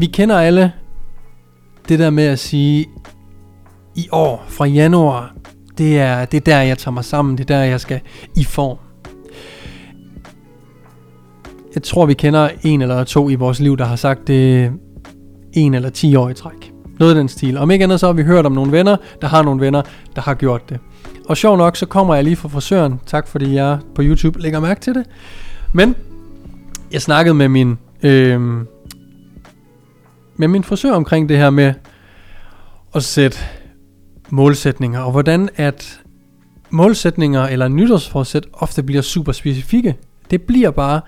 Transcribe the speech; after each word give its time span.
Vi 0.00 0.06
kender 0.06 0.38
alle 0.38 0.72
det 1.88 1.98
der 1.98 2.10
med 2.10 2.24
at 2.24 2.38
sige, 2.38 2.86
i 3.94 4.08
år 4.12 4.44
fra 4.48 4.64
januar, 4.64 5.34
det 5.78 5.98
er, 5.98 6.24
det 6.24 6.36
er 6.36 6.40
der, 6.40 6.60
jeg 6.60 6.78
tager 6.78 6.92
mig 6.92 7.04
sammen, 7.04 7.38
det 7.38 7.50
er 7.50 7.56
der, 7.56 7.64
jeg 7.64 7.80
skal 7.80 8.00
i 8.36 8.44
form. 8.44 8.76
Jeg 11.74 11.82
tror, 11.82 12.06
vi 12.06 12.14
kender 12.14 12.48
en 12.62 12.82
eller 12.82 13.04
to 13.04 13.30
i 13.30 13.34
vores 13.34 13.60
liv, 13.60 13.76
der 13.76 13.84
har 13.84 13.96
sagt 13.96 14.26
det 14.26 14.72
en 15.52 15.74
eller 15.74 15.90
ti 15.90 16.16
år 16.16 16.28
i 16.28 16.34
træk. 16.34 16.72
Noget 16.98 17.12
af 17.12 17.16
den 17.16 17.28
stil. 17.28 17.56
Om 17.56 17.70
ikke 17.70 17.82
andet, 17.82 18.00
så 18.00 18.06
har 18.06 18.12
vi 18.12 18.22
hørt 18.22 18.46
om 18.46 18.52
nogle 18.52 18.72
venner, 18.72 18.96
der 19.22 19.28
har 19.28 19.42
nogle 19.42 19.60
venner, 19.60 19.82
der 20.16 20.22
har 20.22 20.34
gjort 20.34 20.70
det. 20.70 20.78
Og 21.28 21.36
sjov 21.36 21.56
nok, 21.56 21.76
så 21.76 21.86
kommer 21.86 22.14
jeg 22.14 22.24
lige 22.24 22.36
fra 22.36 22.48
frisøren. 22.48 23.00
Tak 23.06 23.28
fordi 23.28 23.54
jeg 23.54 23.78
på 23.94 24.02
YouTube 24.02 24.40
lægger 24.40 24.60
mærke 24.60 24.80
til 24.80 24.94
det. 24.94 25.04
Men 25.74 25.94
jeg 26.92 27.02
snakkede 27.02 27.34
med 27.34 27.48
min 27.48 27.78
øh, 28.02 28.40
med 30.40 30.48
min 30.48 30.64
frisør 30.64 30.92
omkring 30.92 31.28
det 31.28 31.36
her 31.36 31.50
med 31.50 31.74
at 32.94 33.04
sætte 33.04 33.38
målsætninger, 34.30 35.00
og 35.00 35.10
hvordan 35.12 35.48
at 35.56 36.00
målsætninger 36.70 37.42
eller 37.42 37.68
nytårsforsæt 37.68 38.46
ofte 38.52 38.82
bliver 38.82 39.02
super 39.02 39.32
specifikke. 39.32 39.96
Det 40.30 40.42
bliver 40.42 40.70
bare, 40.70 41.00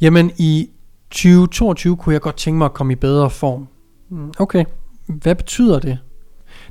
jamen 0.00 0.32
i 0.36 0.70
2022 1.10 1.96
kunne 1.96 2.12
jeg 2.12 2.20
godt 2.20 2.36
tænke 2.36 2.58
mig 2.58 2.64
at 2.64 2.74
komme 2.74 2.92
i 2.92 2.96
bedre 2.96 3.30
form. 3.30 3.68
Mm, 4.10 4.32
okay, 4.38 4.64
hvad 5.06 5.34
betyder 5.34 5.78
det? 5.78 5.98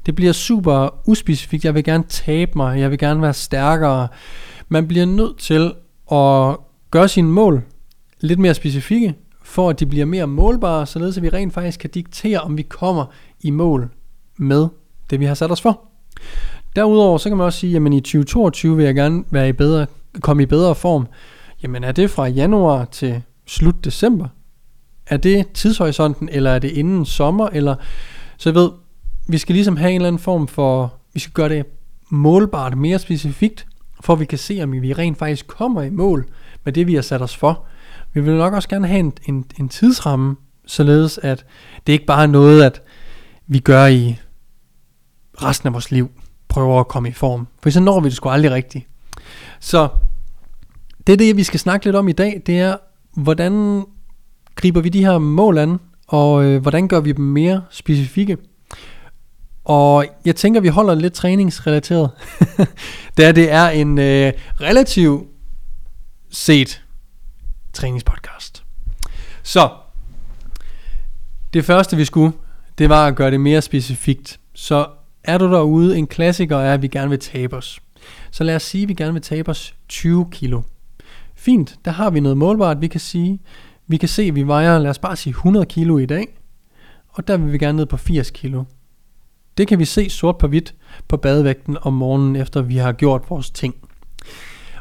Det 0.05 0.15
bliver 0.15 0.33
super 0.33 0.89
uspecifikt. 1.07 1.65
Jeg 1.65 1.75
vil 1.75 1.83
gerne 1.83 2.03
tabe 2.03 2.51
mig. 2.55 2.79
Jeg 2.79 2.91
vil 2.91 2.99
gerne 2.99 3.21
være 3.21 3.33
stærkere. 3.33 4.07
Man 4.69 4.87
bliver 4.87 5.05
nødt 5.05 5.37
til 5.37 5.73
at 6.11 6.57
gøre 6.91 7.07
sine 7.07 7.27
mål 7.27 7.63
lidt 8.21 8.39
mere 8.39 8.53
specifikke 8.53 9.15
for 9.45 9.69
at 9.69 9.79
de 9.79 9.85
bliver 9.85 10.05
mere 10.05 10.27
målbare, 10.27 10.85
således 10.85 11.17
at 11.17 11.23
vi 11.23 11.29
rent 11.29 11.53
faktisk 11.53 11.79
kan 11.79 11.89
diktere, 11.89 12.39
om 12.39 12.57
vi 12.57 12.61
kommer 12.61 13.05
i 13.41 13.49
mål 13.49 13.89
med 14.37 14.67
det, 15.09 15.19
vi 15.19 15.25
har 15.25 15.33
sat 15.33 15.51
os 15.51 15.61
for. 15.61 15.81
Derudover 16.75 17.17
så 17.17 17.29
kan 17.29 17.37
man 17.37 17.45
også 17.45 17.59
sige, 17.59 17.75
at 17.75 17.93
i 17.93 17.99
2022 17.99 18.75
vil 18.75 18.85
jeg 18.85 18.95
gerne 18.95 19.23
være 19.29 19.49
i 19.49 19.51
bedre, 19.51 19.85
komme 20.21 20.43
i 20.43 20.45
bedre 20.45 20.75
form. 20.75 21.07
Jamen 21.63 21.83
er 21.83 21.91
det 21.91 22.09
fra 22.09 22.25
januar 22.27 22.85
til 22.85 23.21
slut 23.45 23.85
december? 23.85 24.27
Er 25.07 25.17
det 25.17 25.51
tidshorisonten, 25.53 26.29
eller 26.31 26.51
er 26.51 26.59
det 26.59 26.71
inden 26.71 27.05
sommer? 27.05 27.47
Eller, 27.47 27.75
så 28.37 28.49
jeg 28.49 28.55
ved, 28.55 28.69
vi 29.27 29.37
skal 29.37 29.53
ligesom 29.53 29.77
have 29.77 29.89
en 29.89 29.95
eller 29.95 30.07
anden 30.07 30.19
form 30.19 30.47
for, 30.47 30.93
vi 31.13 31.19
skal 31.19 31.33
gøre 31.33 31.49
det 31.49 31.65
målbart 32.09 32.77
mere 32.77 32.99
specifikt, 32.99 33.67
for 34.01 34.13
at 34.13 34.19
vi 34.19 34.25
kan 34.25 34.37
se, 34.37 34.59
om 34.63 34.71
vi 34.71 34.93
rent 34.93 35.17
faktisk 35.17 35.47
kommer 35.47 35.81
i 35.81 35.89
mål 35.89 36.27
med 36.63 36.73
det, 36.73 36.87
vi 36.87 36.95
har 36.95 37.01
sat 37.01 37.21
os 37.21 37.37
for. 37.37 37.65
Vi 38.15 38.21
vil 38.21 38.33
nok 38.33 38.53
også 38.53 38.69
gerne 38.69 38.87
have 38.87 38.99
en, 38.99 39.13
en, 39.25 39.45
en 39.59 39.69
tidsramme, 39.69 40.35
således 40.65 41.17
at 41.17 41.45
det 41.87 41.93
ikke 41.93 42.05
bare 42.05 42.23
er 42.23 42.27
noget, 42.27 42.63
at 42.63 42.81
vi 43.47 43.59
gør 43.59 43.85
i 43.85 44.19
resten 45.41 45.67
af 45.67 45.73
vores 45.73 45.91
liv, 45.91 46.11
prøver 46.47 46.79
at 46.79 46.87
komme 46.87 47.09
i 47.09 47.11
form. 47.11 47.47
For 47.63 47.69
så 47.69 47.79
når 47.79 47.99
vi 47.99 48.09
det 48.09 48.15
sgu 48.15 48.29
aldrig 48.29 48.51
rigtigt. 48.51 48.87
Så 49.59 49.87
det 51.07 51.13
er 51.13 51.17
det, 51.17 51.37
vi 51.37 51.43
skal 51.43 51.59
snakke 51.59 51.85
lidt 51.85 51.95
om 51.95 52.07
i 52.07 52.11
dag, 52.11 52.41
det 52.45 52.59
er, 52.59 52.77
hvordan 53.17 53.85
griber 54.55 54.81
vi 54.81 54.89
de 54.89 55.05
her 55.05 55.17
mål 55.17 55.57
an, 55.57 55.79
og 56.07 56.45
øh, 56.45 56.61
hvordan 56.61 56.87
gør 56.87 56.99
vi 56.99 57.11
dem 57.11 57.25
mere 57.25 57.63
specifikke. 57.69 58.37
Og 59.63 60.05
jeg 60.25 60.35
tænker, 60.35 60.61
vi 60.61 60.67
holder 60.67 60.95
lidt 60.95 61.13
træningsrelateret, 61.13 62.09
da 63.17 63.31
det 63.31 63.51
er 63.51 63.69
en 63.69 63.99
øh, 63.99 64.33
relativ 64.61 65.27
set 66.31 66.84
træningspodcast. 67.75 68.63
Så, 69.43 69.69
det 71.53 71.65
første 71.65 71.97
vi 71.97 72.05
skulle, 72.05 72.33
det 72.77 72.89
var 72.89 73.07
at 73.07 73.15
gøre 73.15 73.31
det 73.31 73.41
mere 73.41 73.61
specifikt. 73.61 74.39
Så 74.53 74.87
er 75.23 75.37
du 75.37 75.51
derude, 75.51 75.97
en 75.97 76.07
klassiker 76.07 76.57
er, 76.57 76.73
at 76.73 76.81
vi 76.81 76.87
gerne 76.87 77.09
vil 77.09 77.19
tabe 77.19 77.55
os. 77.55 77.79
Så 78.31 78.43
lad 78.43 78.55
os 78.55 78.63
sige, 78.63 78.81
at 78.81 78.89
vi 78.89 78.93
gerne 78.93 79.13
vil 79.13 79.21
tabe 79.21 79.51
os 79.51 79.75
20 79.89 80.27
kilo. 80.31 80.61
Fint, 81.35 81.75
der 81.85 81.91
har 81.91 82.09
vi 82.09 82.19
noget 82.19 82.37
målbart, 82.37 82.81
vi 82.81 82.87
kan 82.87 82.99
sige. 82.99 83.39
Vi 83.87 83.97
kan 83.97 84.09
se, 84.09 84.23
at 84.23 84.35
vi 84.35 84.47
vejer, 84.47 84.79
lad 84.79 84.89
os 84.89 84.99
bare 84.99 85.15
sige 85.15 85.31
100 85.31 85.65
kilo 85.65 85.97
i 85.97 86.05
dag. 86.05 86.37
Og 87.09 87.27
der 87.27 87.37
vil 87.37 87.53
vi 87.53 87.57
gerne 87.57 87.75
ned 87.75 87.85
på 87.85 87.97
80 87.97 88.31
kilo. 88.31 88.63
Det 89.57 89.67
kan 89.67 89.79
vi 89.79 89.85
se 89.85 90.09
sort 90.09 90.37
på 90.37 90.47
hvidt 90.47 90.75
på 91.07 91.17
badevægten 91.17 91.77
om 91.81 91.93
morgenen, 91.93 92.35
efter 92.35 92.61
vi 92.61 92.77
har 92.77 92.91
gjort 92.91 93.29
vores 93.29 93.51
ting. 93.51 93.75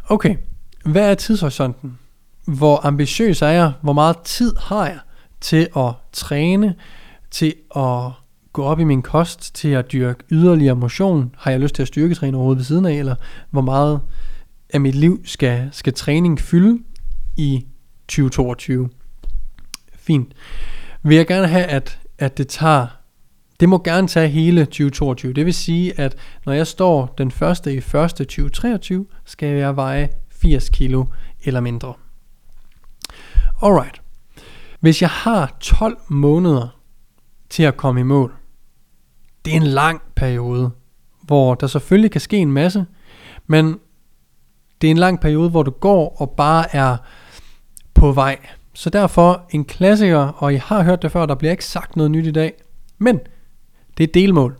Okay, 0.09 0.37
hvad 0.85 1.11
er 1.11 1.15
tidshorisonten? 1.15 1.99
Hvor 2.45 2.87
ambitiøs 2.87 3.43
er 3.43 3.49
jeg, 3.49 3.73
hvor 3.81 3.93
meget 3.93 4.19
tid 4.19 4.53
har 4.61 4.87
jeg 4.87 4.99
til 5.41 5.69
at 5.77 5.93
træne, 6.13 6.75
til 7.31 7.55
at 7.77 8.11
gå 8.53 8.63
op 8.63 8.81
i 8.81 8.85
min 8.85 9.03
kost, 9.03 9.55
til 9.55 9.69
at 9.69 9.93
dyrke 9.93 10.25
yderligere 10.31 10.77
motion, 10.77 11.35
har 11.39 11.51
jeg 11.51 11.61
lyst 11.61 11.75
til 11.75 11.83
at 11.83 11.89
styrketræne 11.89 12.37
overhovedet 12.37 12.59
ved 12.59 12.65
siden 12.65 12.87
af, 12.87 12.93
eller 12.93 13.15
hvor 13.51 13.61
meget 13.61 14.01
af 14.71 14.81
mit 14.81 14.95
liv 14.95 15.21
skal, 15.25 15.69
skal 15.73 15.93
træning 15.93 16.41
fylde 16.41 16.79
i 17.37 17.67
2022. 18.09 18.89
Fint. 19.95 20.33
Vil 21.03 21.17
jeg 21.17 21.27
gerne 21.27 21.47
have, 21.47 21.65
at, 21.65 21.99
at 22.19 22.39
det 22.39 22.49
tager, 22.49 22.87
det 23.61 23.69
må 23.69 23.83
gerne 23.83 24.09
tage 24.09 24.29
hele 24.29 24.65
2022. 24.65 25.33
Det 25.33 25.47
vil 25.47 25.55
sige, 25.55 26.01
at 26.01 26.17
når 26.47 26.53
jeg 26.53 26.67
står 26.67 27.15
den 27.19 27.31
første 27.31 27.75
i 27.75 27.81
første 27.81 28.25
2023, 28.25 29.07
skal 29.25 29.49
jeg 29.49 29.77
veje 29.77 30.09
80 30.31 30.69
kilo 30.69 31.05
eller 31.45 31.61
mindre. 31.61 31.95
Alright. 33.63 34.03
Hvis 34.81 35.03
jeg 35.03 35.11
har 35.11 35.57
12 35.61 35.99
måneder 36.09 36.69
til 37.51 37.63
at 37.63 37.77
komme 37.77 38.01
i 38.01 38.05
mål, 38.05 38.35
det 39.45 39.53
er 39.53 39.57
en 39.57 39.63
lang 39.63 40.03
periode, 40.17 40.71
hvor 41.23 41.55
der 41.55 41.67
selvfølgelig 41.67 42.11
kan 42.11 42.21
ske 42.21 42.37
en 42.37 42.53
masse, 42.53 42.87
men 43.47 43.79
det 44.81 44.87
er 44.87 44.91
en 44.91 44.99
lang 44.99 45.21
periode, 45.21 45.51
hvor 45.51 45.63
du 45.63 45.71
går 45.71 46.17
og 46.21 46.31
bare 46.31 46.77
er 46.77 46.97
på 47.95 48.13
vej. 48.13 48.39
Så 48.75 48.91
derfor 48.91 49.47
en 49.51 49.65
klassiker, 49.65 50.19
og 50.19 50.55
I 50.55 50.57
har 50.57 50.83
hørt 50.83 51.03
det 51.03 51.13
før, 51.13 51.27
der 51.27 51.35
bliver 51.35 51.51
ikke 51.51 51.65
sagt 51.65 51.97
noget 51.97 52.11
nyt 52.11 52.27
i 52.27 52.33
dag, 52.33 52.53
men 52.99 53.21
det 53.99 54.05
er 54.05 54.13
delmål. 54.15 54.59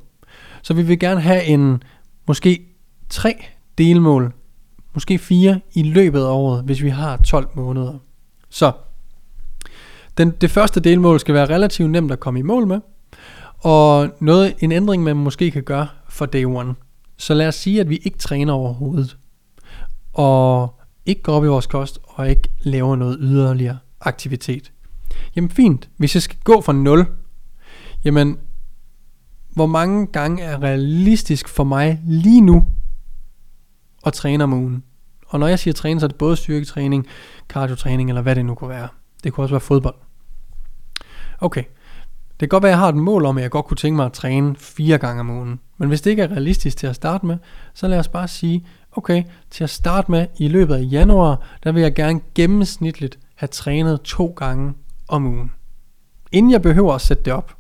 Så 0.63 0.75
vi 0.75 0.83
vil 0.83 0.99
gerne 0.99 1.21
have 1.21 1.45
en 1.45 1.83
måske 2.27 2.67
tre 3.11 3.45
delmål, 3.79 4.33
måske 4.95 5.19
fire 5.19 5.61
i 5.75 5.83
løbet 5.83 6.21
af 6.21 6.31
året, 6.31 6.65
hvis 6.65 6.83
vi 6.83 6.89
har 6.89 7.17
12 7.17 7.49
måneder. 7.55 7.99
Så 8.55 8.73
den, 10.19 10.31
det 10.31 10.51
første 10.51 10.81
delmål 10.81 11.21
skal 11.21 11.35
være 11.35 11.47
relativt 11.47 11.91
nemt 11.91 12.13
at 12.13 12.21
komme 12.21 12.41
i 12.41 12.43
mål 12.43 12.67
med, 12.67 12.81
og 13.59 14.11
noget, 14.21 14.55
en 14.59 14.73
ændring, 14.73 15.03
man 15.03 15.17
måske 15.17 15.51
kan 15.51 15.63
gøre 15.63 15.89
for 16.09 16.27
day 16.27 16.45
one. 16.45 16.75
Så 17.17 17.35
lad 17.35 17.49
os 17.49 17.55
sige, 17.55 17.81
at 17.81 17.89
vi 17.89 17.97
ikke 17.97 18.19
træner 18.19 18.53
overhovedet, 18.53 19.17
og 20.13 20.75
ikke 21.07 21.23
går 21.23 21.33
op 21.33 21.45
i 21.45 21.47
vores 21.47 21.67
kost, 21.67 21.99
og 22.05 22.31
ikke 22.31 22.49
laver 22.61 22.97
noget 22.97 23.19
yderligere 23.21 23.79
aktivitet. 24.01 24.73
Jamen 25.37 25.51
fint, 25.51 25.89
hvis 25.97 26.15
jeg 26.15 26.23
skal 26.23 26.39
gå 26.45 26.61
fra 26.61 26.73
0, 26.73 27.07
jamen 28.05 28.39
hvor 29.55 29.67
mange 29.67 30.07
gange 30.07 30.43
er 30.43 30.63
realistisk 30.63 31.49
for 31.49 31.65
mig 31.65 32.01
lige 32.07 32.41
nu 32.41 32.67
at 34.07 34.13
træne 34.13 34.45
om 34.45 34.53
ugen? 34.53 34.85
Og 35.35 35.41
når 35.41 35.47
jeg 35.47 35.59
siger 35.59 35.75
træne, 35.75 36.01
så 36.01 36.07
er 36.07 36.09
det 36.09 36.17
både 36.19 36.37
styrketræning, 36.37 37.07
kardiotræning 37.49 38.09
eller 38.09 38.23
hvad 38.23 38.35
det 38.35 38.45
nu 38.45 38.55
kunne 38.55 38.71
være. 38.71 38.89
Det 39.25 39.33
kunne 39.33 39.45
også 39.45 39.55
være 39.55 39.61
fodbold. 39.61 39.95
Okay, 41.41 41.65
Det 42.31 42.39
kan 42.39 42.49
godt 42.49 42.63
være, 42.63 42.71
at 42.71 42.77
jeg 42.77 42.79
har 42.79 42.89
et 42.89 42.95
mål 42.95 43.25
om, 43.25 43.37
at 43.37 43.43
jeg 43.43 43.51
godt 43.51 43.67
kunne 43.67 43.77
tænke 43.77 43.97
mig 43.97 44.07
at 44.07 44.13
træne 44.13 44.57
fire 44.57 44.99
gange 44.99 45.21
om 45.21 45.31
ugen. 45.31 45.61
Men 45.79 45.89
hvis 45.89 46.01
det 46.01 46.11
ikke 46.11 46.23
er 46.23 46.31
realistisk 46.31 46.77
til 46.77 46.87
at 46.87 46.97
starte 46.97 47.27
med, 47.27 47.37
så 47.75 47.89
lad 47.89 47.99
os 47.99 48.09
bare 48.09 48.29
sige, 48.29 48.67
okay, 48.93 49.23
til 49.51 49.65
at 49.65 49.71
starte 49.71 50.11
med 50.11 50.27
i 50.39 50.49
løbet 50.49 50.75
af 50.75 50.89
januar, 50.91 51.43
der 51.65 51.73
vil 51.73 51.83
jeg 51.83 51.95
gerne 51.95 52.21
gennemsnitligt 52.35 53.19
have 53.37 53.49
trænet 53.49 54.01
to 54.01 54.35
gange 54.37 54.75
om 55.09 55.27
ugen. 55.27 55.53
Inden 56.33 56.53
jeg 56.53 56.63
behøver 56.63 56.95
at 56.95 57.01
sætte 57.01 57.23
det 57.23 57.33
op. 57.33 57.57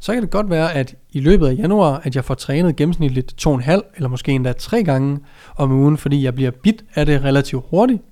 Så 0.00 0.12
kan 0.12 0.22
det 0.22 0.30
godt 0.30 0.50
være, 0.50 0.74
at 0.74 0.94
i 1.10 1.20
løbet 1.20 1.46
af 1.46 1.54
januar, 1.54 2.00
at 2.04 2.16
jeg 2.16 2.24
får 2.24 2.34
trænet 2.34 2.76
gennemsnitligt 2.76 3.34
to 3.38 3.54
en 3.54 3.60
halv, 3.60 3.82
eller 3.96 4.08
måske 4.08 4.32
endda 4.32 4.52
tre 4.52 4.84
gange 4.84 5.18
om 5.56 5.72
ugen, 5.72 5.96
fordi 5.96 6.24
jeg 6.24 6.34
bliver 6.34 6.50
bit 6.50 6.84
af 6.94 7.06
det 7.06 7.24
relativt 7.24 7.64
hurtigt. 7.70 8.02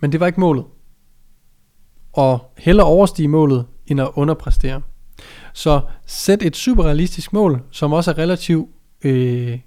Men 0.00 0.12
det 0.12 0.20
var 0.20 0.26
ikke 0.26 0.40
målet. 0.40 0.64
Og 2.12 2.52
hellere 2.58 2.86
overstige 2.86 3.28
målet, 3.28 3.66
end 3.86 4.00
at 4.00 4.10
underpræstere. 4.14 4.80
Så 5.52 5.80
sæt 6.06 6.42
et 6.42 6.56
super 6.56 6.84
realistisk 6.84 7.32
mål, 7.32 7.62
som 7.70 7.92
også 7.92 8.10
er 8.10 8.18
relativt 8.18 8.68
øh, 9.04 9.58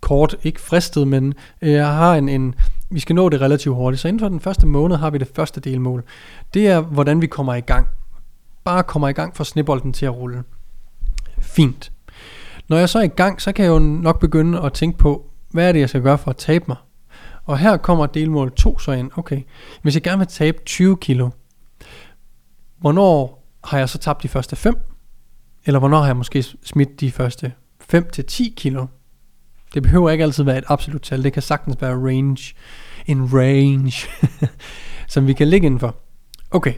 kort, 0.00 0.36
ikke 0.42 0.60
fristet, 0.60 1.08
men 1.08 1.34
øh, 1.62 1.72
jeg 1.72 1.86
har 1.86 2.14
en, 2.14 2.28
en, 2.28 2.54
vi 2.90 3.00
skal 3.00 3.16
nå 3.16 3.28
det 3.28 3.40
relativt 3.40 3.74
hurtigt. 3.74 4.00
Så 4.00 4.08
inden 4.08 4.20
for 4.20 4.28
den 4.28 4.40
første 4.40 4.66
måned 4.66 4.96
har 4.96 5.10
vi 5.10 5.18
det 5.18 5.28
første 5.34 5.60
delmål. 5.60 6.04
Det 6.54 6.68
er, 6.68 6.80
hvordan 6.80 7.20
vi 7.20 7.26
kommer 7.26 7.54
i 7.54 7.60
gang. 7.60 7.86
Bare 8.64 8.82
kommer 8.82 9.08
i 9.08 9.12
gang 9.12 9.36
for 9.36 9.44
snibolden 9.44 9.92
til 9.92 10.06
at 10.06 10.14
rulle. 10.14 10.44
Fint. 11.38 11.92
Når 12.68 12.76
jeg 12.76 12.88
så 12.88 12.98
er 12.98 13.02
i 13.02 13.06
gang, 13.06 13.40
så 13.42 13.52
kan 13.52 13.64
jeg 13.64 13.70
jo 13.70 13.78
nok 13.78 14.20
begynde 14.20 14.60
at 14.60 14.72
tænke 14.72 14.98
på, 14.98 15.30
hvad 15.50 15.68
er 15.68 15.72
det, 15.72 15.80
jeg 15.80 15.88
skal 15.88 16.02
gøre 16.02 16.18
for 16.18 16.30
at 16.30 16.36
tabe 16.36 16.64
mig? 16.68 16.76
Og 17.44 17.58
her 17.58 17.76
kommer 17.76 18.06
delmål 18.06 18.52
2 18.52 18.78
så 18.78 18.92
ind. 18.92 19.10
Okay, 19.16 19.42
hvis 19.82 19.94
jeg 19.94 20.02
gerne 20.02 20.18
vil 20.18 20.26
tabe 20.26 20.58
20 20.66 20.96
kilo, 20.96 21.30
hvornår 22.78 23.44
har 23.64 23.78
jeg 23.78 23.88
så 23.88 23.98
tabt 23.98 24.22
de 24.22 24.28
første 24.28 24.56
5? 24.56 24.74
Eller 25.66 25.78
hvornår 25.78 25.98
har 25.98 26.06
jeg 26.06 26.16
måske 26.16 26.44
smidt 26.62 27.00
de 27.00 27.12
første 27.12 27.52
5 27.80 28.10
til 28.12 28.24
10 28.24 28.54
kilo? 28.56 28.86
Det 29.74 29.82
behøver 29.82 30.10
ikke 30.10 30.24
altid 30.24 30.44
være 30.44 30.58
et 30.58 30.64
absolut 30.68 31.02
tal. 31.02 31.24
Det 31.24 31.32
kan 31.32 31.42
sagtens 31.42 31.76
være 31.80 31.94
range. 31.94 32.54
En 33.06 33.34
range, 33.34 34.08
som 35.12 35.26
vi 35.26 35.32
kan 35.32 35.48
ligge 35.48 35.66
indenfor. 35.66 35.96
Okay, 36.50 36.74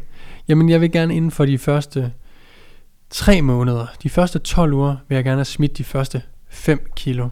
jamen 0.49 0.69
jeg 0.69 0.81
vil 0.81 0.93
gerne 0.93 1.17
inden 1.17 1.31
for 1.31 1.45
de 1.45 1.59
første 1.59 2.13
3 3.11 3.43
måneder, 3.43 3.87
de 4.03 4.11
første 4.11 4.39
12 4.39 4.73
uger, 4.73 4.97
vil 5.09 5.17
jeg 5.17 5.25
gerne 5.25 5.39
have 5.39 5.45
smidt 5.45 5.79
de 5.79 5.85
første 5.85 6.23
5 6.49 6.87
kilo. 6.97 7.29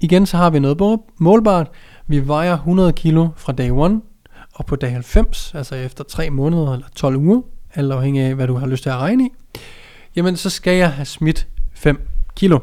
Igen 0.00 0.26
så 0.26 0.36
har 0.36 0.50
vi 0.50 0.58
noget 0.58 1.00
målbart. 1.18 1.70
Vi 2.06 2.28
vejer 2.28 2.52
100 2.52 2.92
kilo 2.92 3.28
fra 3.36 3.52
dag 3.52 3.68
1, 3.68 4.00
og 4.54 4.66
på 4.66 4.76
dag 4.76 4.92
90, 4.92 5.54
altså 5.54 5.74
efter 5.74 6.04
3 6.04 6.30
måneder 6.30 6.72
eller 6.72 6.86
12 6.96 7.16
uger, 7.16 7.42
alt 7.74 7.92
afhængig 7.92 8.22
af 8.22 8.34
hvad 8.34 8.46
du 8.46 8.54
har 8.54 8.66
lyst 8.66 8.82
til 8.82 8.90
at 8.90 8.96
regne 8.96 9.26
i, 9.26 9.28
jamen 10.16 10.36
så 10.36 10.50
skal 10.50 10.76
jeg 10.76 10.92
have 10.92 11.04
smidt 11.04 11.48
5 11.74 12.08
kilo. 12.36 12.58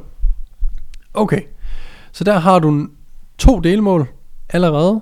Okay, 1.14 1.42
så 2.12 2.24
der 2.24 2.40
har 2.40 2.60
du 2.60 2.88
to 3.38 3.60
delmål 3.60 4.08
allerede, 4.50 5.02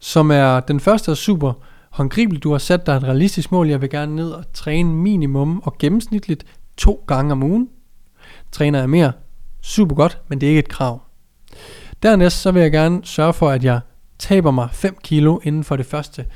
som 0.00 0.30
er, 0.30 0.60
den 0.60 0.80
første 0.80 1.10
er 1.10 1.14
super 1.14 1.52
håndgribeligt. 1.98 2.44
Du 2.44 2.50
har 2.50 2.58
sat 2.58 2.86
dig 2.86 2.96
et 2.96 3.02
realistisk 3.02 3.52
mål. 3.52 3.68
Jeg 3.68 3.80
vil 3.80 3.90
gerne 3.90 4.16
ned 4.16 4.30
og 4.30 4.44
træne 4.52 4.92
minimum 4.92 5.62
og 5.64 5.78
gennemsnitligt 5.78 6.44
to 6.76 7.04
gange 7.06 7.32
om 7.32 7.42
ugen. 7.42 7.68
Træner 8.52 8.78
jeg 8.78 8.90
mere, 8.90 9.12
super 9.62 9.96
godt, 9.96 10.20
men 10.28 10.40
det 10.40 10.46
er 10.46 10.50
ikke 10.50 10.58
et 10.58 10.68
krav. 10.68 11.02
Dernæst 12.02 12.40
så 12.40 12.50
vil 12.50 12.62
jeg 12.62 12.72
gerne 12.72 13.00
sørge 13.04 13.32
for, 13.32 13.50
at 13.50 13.64
jeg 13.64 13.80
taber 14.18 14.50
mig 14.50 14.68
5 14.72 14.96
kilo 15.02 15.38
inden 15.42 15.64
for 15.64 15.76
det 15.76 15.86
første, 15.86 16.26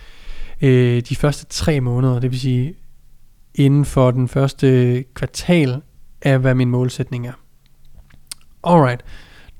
øh, 0.62 1.02
de 1.08 1.16
første 1.16 1.46
3 1.46 1.80
måneder. 1.80 2.20
Det 2.20 2.30
vil 2.30 2.40
sige 2.40 2.74
inden 3.54 3.84
for 3.84 4.10
den 4.10 4.28
første 4.28 5.02
kvartal 5.14 5.80
af, 6.22 6.38
hvad 6.38 6.54
min 6.54 6.70
målsætning 6.70 7.26
er. 7.26 7.32
Alright. 8.64 9.04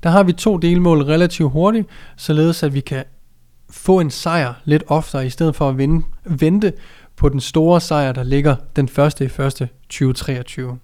Der 0.03 0.09
har 0.09 0.23
vi 0.23 0.33
to 0.33 0.57
delmål 0.57 1.01
relativt 1.01 1.51
hurtigt, 1.51 1.87
således 2.17 2.63
at 2.63 2.73
vi 2.73 2.79
kan 2.79 3.03
få 3.73 3.99
en 3.99 4.09
sejr 4.09 4.53
lidt 4.65 4.83
oftere, 4.87 5.25
i 5.25 5.29
stedet 5.29 5.55
for 5.55 5.69
at 5.69 5.77
vinde, 5.77 6.05
vente 6.25 6.73
på 7.15 7.29
den 7.29 7.39
store 7.39 7.81
sejr, 7.81 8.11
der 8.11 8.23
ligger 8.23 8.55
den 8.75 8.87
første 8.87 9.25
i 9.25 9.27
første 9.27 9.69
2023. 9.89 10.77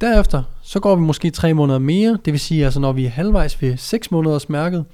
Derefter, 0.00 0.42
så 0.62 0.80
går 0.80 0.96
vi 0.96 1.02
måske 1.02 1.30
tre 1.30 1.54
måneder 1.54 1.78
mere, 1.78 2.18
det 2.24 2.32
vil 2.32 2.40
sige, 2.40 2.64
altså 2.64 2.80
når 2.80 2.92
vi 2.92 3.06
er 3.06 3.10
halvvejs 3.10 3.62
ved 3.62 3.76
6 3.76 4.10
måneders 4.10 4.48
mærket, 4.48 4.84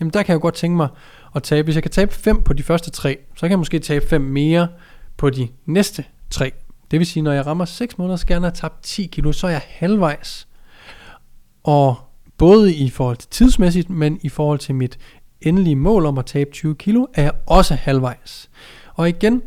jamen 0.00 0.12
der 0.12 0.22
kan 0.22 0.32
jeg 0.32 0.40
godt 0.40 0.54
tænke 0.54 0.76
mig 0.76 0.88
at 1.34 1.42
tabe, 1.42 1.64
hvis 1.64 1.74
jeg 1.74 1.82
kan 1.82 1.92
tabe 1.92 2.14
5 2.14 2.42
på 2.42 2.52
de 2.52 2.62
første 2.62 2.90
tre, 2.90 3.18
så 3.34 3.40
kan 3.40 3.50
jeg 3.50 3.58
måske 3.58 3.78
tabe 3.78 4.06
5 4.06 4.20
mere 4.20 4.68
på 5.16 5.30
de 5.30 5.48
næste 5.66 6.04
3. 6.30 6.52
Det 6.90 6.98
vil 6.98 7.06
sige, 7.06 7.22
når 7.22 7.32
jeg 7.32 7.46
rammer 7.46 7.64
6 7.64 7.98
måneder, 7.98 8.16
skal 8.16 8.34
jeg 8.34 8.40
have 8.40 8.50
tabt 8.50 8.82
10 8.82 9.06
kilo, 9.06 9.32
så 9.32 9.46
er 9.46 9.50
jeg 9.50 9.62
halvvejs. 9.68 10.48
Og 11.64 11.96
både 12.38 12.74
i 12.74 12.90
forhold 12.90 13.16
til 13.16 13.28
tidsmæssigt, 13.30 13.90
men 13.90 14.18
i 14.22 14.28
forhold 14.28 14.58
til 14.58 14.74
mit 14.74 14.98
endelige 15.42 15.76
mål 15.76 16.06
om 16.06 16.18
at 16.18 16.26
tabe 16.26 16.50
20 16.50 16.74
kilo, 16.74 17.06
er 17.14 17.22
jeg 17.22 17.32
også 17.46 17.74
halvvejs. 17.74 18.50
Og 18.94 19.08
igen 19.08 19.42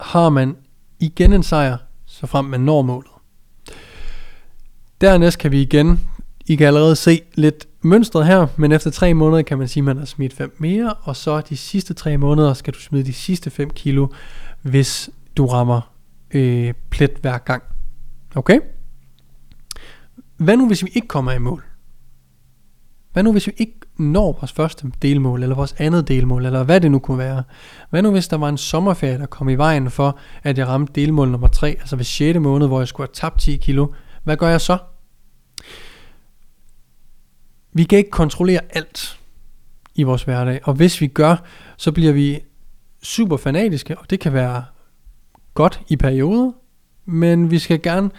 har 0.00 0.28
man 0.28 0.56
igen 0.98 1.32
en 1.32 1.42
sejr, 1.42 1.76
så 2.06 2.26
frem 2.26 2.44
man 2.44 2.60
når 2.60 2.82
målet. 2.82 3.10
Dernæst 5.00 5.38
kan 5.38 5.52
vi 5.52 5.62
igen, 5.62 6.00
I 6.46 6.56
kan 6.56 6.66
allerede 6.66 6.96
se 6.96 7.22
lidt 7.34 7.66
mønstret 7.82 8.26
her, 8.26 8.46
men 8.56 8.72
efter 8.72 8.90
3 8.90 9.14
måneder 9.14 9.42
kan 9.42 9.58
man 9.58 9.68
sige, 9.68 9.80
at 9.80 9.84
man 9.84 9.98
har 9.98 10.04
smidt 10.04 10.32
5 10.32 10.56
mere, 10.58 10.94
og 10.94 11.16
så 11.16 11.40
de 11.40 11.56
sidste 11.56 11.94
3 11.94 12.16
måneder 12.16 12.54
skal 12.54 12.74
du 12.74 12.78
smide 12.78 13.04
de 13.04 13.12
sidste 13.12 13.50
5 13.50 13.70
kilo, 13.70 14.08
hvis 14.62 15.10
du 15.36 15.46
rammer 15.46 15.80
øh, 16.30 16.74
plet 16.90 17.12
hver 17.20 17.38
gang. 17.38 17.62
Okay? 18.34 18.60
Hvad 20.36 20.56
nu 20.56 20.66
hvis 20.66 20.84
vi 20.84 20.90
ikke 20.94 21.08
kommer 21.08 21.32
i 21.32 21.38
mål? 21.38 21.64
Hvad 23.12 23.22
nu 23.22 23.32
hvis 23.32 23.46
vi 23.46 23.52
ikke 23.56 23.80
når 23.96 24.32
vores 24.32 24.52
første 24.52 24.92
delmål, 25.02 25.42
eller 25.42 25.56
vores 25.56 25.74
andet 25.78 26.08
delmål, 26.08 26.46
eller 26.46 26.62
hvad 26.62 26.80
det 26.80 26.90
nu 26.90 26.98
kunne 26.98 27.18
være? 27.18 27.42
Hvad 27.90 28.02
nu 28.02 28.10
hvis 28.10 28.28
der 28.28 28.36
var 28.36 28.48
en 28.48 28.58
sommerferie, 28.58 29.18
der 29.18 29.26
kom 29.26 29.48
i 29.48 29.54
vejen 29.54 29.90
for, 29.90 30.18
at 30.42 30.58
jeg 30.58 30.68
ramte 30.68 30.92
delmål 30.92 31.30
nummer 31.30 31.48
3, 31.48 31.68
altså 31.68 31.96
ved 31.96 32.04
6. 32.04 32.38
måned, 32.38 32.66
hvor 32.66 32.80
jeg 32.80 32.88
skulle 32.88 33.06
have 33.06 33.14
tabt 33.14 33.40
10 33.40 33.56
kilo? 33.56 33.86
Hvad 34.24 34.36
gør 34.36 34.48
jeg 34.48 34.60
så? 34.60 34.78
Vi 37.72 37.84
kan 37.84 37.98
ikke 37.98 38.10
kontrollere 38.10 38.60
alt 38.70 39.18
i 39.94 40.02
vores 40.02 40.22
hverdag, 40.22 40.60
og 40.62 40.74
hvis 40.74 41.00
vi 41.00 41.06
gør, 41.06 41.36
så 41.76 41.92
bliver 41.92 42.12
vi 42.12 42.40
super 43.02 43.36
fanatiske, 43.36 43.98
og 43.98 44.10
det 44.10 44.20
kan 44.20 44.32
være 44.32 44.64
godt 45.54 45.80
i 45.88 45.96
perioder, 45.96 46.52
men 47.04 47.50
vi 47.50 47.58
skal 47.58 47.82
gerne 47.82 48.10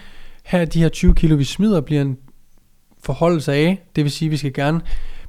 have 0.44 0.66
de 0.66 0.80
her 0.80 0.90
20 0.90 1.16
kilo, 1.16 1.36
vi 1.36 1.44
smider, 1.44 1.82
bliver 1.82 2.02
en 2.02 2.18
forholdelse 3.04 3.54
af. 3.54 3.84
Det 3.96 4.04
vil 4.04 4.12
sige, 4.12 4.28
at 4.28 4.32
vi 4.32 4.38
skal 4.38 4.54
gerne 4.54 4.82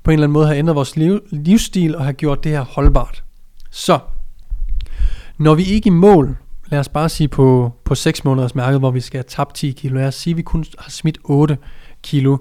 på 0.03 0.11
en 0.11 0.13
eller 0.13 0.25
anden 0.25 0.33
måde 0.33 0.47
have 0.47 0.59
ændret 0.59 0.77
vores 0.77 0.97
liv, 0.97 1.21
livsstil 1.31 1.97
og 1.97 2.05
have 2.05 2.13
gjort 2.13 2.45
det 2.45 2.53
her 2.53 2.65
holdbart. 2.65 3.25
Så, 3.71 3.99
når 5.39 5.55
vi 5.55 5.65
ikke 5.65 5.87
i 5.87 5.91
mål, 5.91 6.37
lad 6.69 6.81
os 6.81 6.89
bare 6.89 7.09
sige 7.09 7.29
på, 7.29 7.73
på 7.85 7.95
6 7.95 8.25
måneders 8.25 8.55
mærket, 8.55 8.81
hvor 8.81 8.91
vi 8.91 9.01
skal 9.01 9.19
have 9.19 9.29
tabt 9.29 9.55
10 9.55 9.71
kilo, 9.71 9.95
lad 9.95 10.07
os 10.07 10.15
sige, 10.15 10.33
at 10.33 10.37
vi 10.37 10.43
kun 10.43 10.65
har 10.79 10.91
smidt 10.91 11.19
8 11.25 11.59
kilo, 12.03 12.37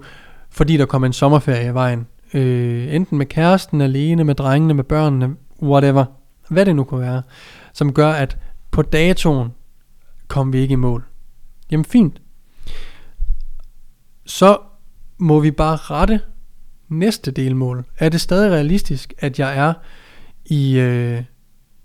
fordi 0.50 0.77
der 0.77 0.86
kommer 0.86 1.05
en 1.05 1.13
sommerferie 1.13 1.70
i 1.70 1.74
vejen. 1.74 2.08
Øh, 2.34 2.96
enten 2.96 3.17
med 3.17 3.25
kæresten, 3.25 3.82
alene, 3.82 4.24
med 4.24 4.36
drengene, 4.36 4.74
med 4.74 4.84
børnene, 4.84 5.36
whatever. 5.62 6.05
Hvad 6.50 6.65
det 6.65 6.75
nu 6.75 6.84
kunne 6.84 7.01
være. 7.01 7.22
Som 7.74 7.94
gør, 7.94 8.12
at 8.12 8.38
på 8.72 8.82
datoen 8.82 9.50
kom 10.27 10.53
vi 10.53 10.60
ikke 10.60 10.74
i 10.74 10.75
mål. 10.75 11.05
Jamen 11.72 11.86
fint. 11.86 12.22
Så 14.25 14.58
må 15.22 15.40
vi 15.40 15.51
bare 15.51 15.75
rette 15.75 16.22
næste 16.90 17.32
delmål. 17.32 17.86
Er 17.98 18.10
det 18.10 18.22
stadig 18.22 18.51
realistisk, 18.51 19.13
at 19.18 19.40
jeg 19.40 19.58
er 19.58 19.74
i, 20.46 20.80
øh, 20.80 21.24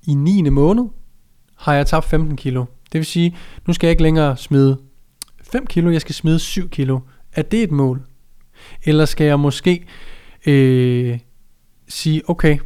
i 0.03 0.15
9. 0.15 0.43
måned, 0.43 0.85
har 1.57 1.75
jeg 1.75 1.87
tabt 1.87 2.05
15 2.05 2.37
kilo. 2.37 2.65
Det 2.93 2.99
vil 2.99 3.07
sige, 3.07 3.37
nu 3.67 3.73
skal 3.73 3.87
jeg 3.87 3.91
ikke 3.91 4.03
længere 4.03 4.37
smide 4.37 4.79
5 5.43 5.67
kilo, 5.67 5.91
jeg 5.91 6.01
skal 6.01 6.15
smide 6.15 6.39
7 6.39 6.69
kilo. 6.69 7.01
Er 7.33 7.43
det 7.43 7.63
et 7.63 7.71
mål? 7.71 8.03
Eller 8.85 9.05
skal 9.05 9.27
jeg 9.27 9.41
måske 9.41 9.87
øh, 10.47 11.19
sige, 11.89 12.23
okay, 12.31 12.59